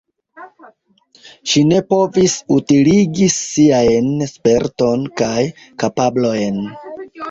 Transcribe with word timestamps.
Ŝi 1.51 1.63
ne 1.73 1.83
povis 1.95 2.39
utiligi 2.57 3.31
siajn 3.37 4.13
sperton 4.35 5.09
kaj 5.25 5.41
kapablojn. 5.87 6.65